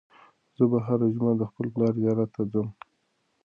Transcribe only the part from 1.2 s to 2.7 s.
د خپل پلار زیارت ته ځم.